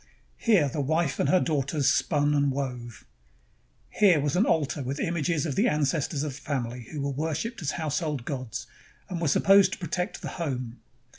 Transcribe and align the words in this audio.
Here 0.39 0.67
the 0.67 0.81
wife 0.81 1.19
and 1.19 1.29
her 1.29 1.39
daughters 1.39 1.87
spun 1.87 2.33
and 2.33 2.51
wove. 2.51 3.05
Here 3.91 4.19
was 4.19 4.35
an 4.35 4.47
altar 4.47 4.81
with 4.81 4.99
im 4.99 5.15
ages 5.17 5.45
of 5.45 5.53
the 5.53 5.67
ancestors 5.67 6.23
of 6.23 6.33
the 6.33 6.41
family 6.41 6.85
who 6.91 7.01
were 7.01 7.11
worshiped 7.11 7.61
as 7.61 7.73
household 7.73 8.25
gods, 8.25 8.65
and 9.09 9.21
were 9.21 9.27
supposed 9.27 9.73
to 9.73 9.77
protect 9.77 10.23
the 10.23 10.27
home. 10.41 10.81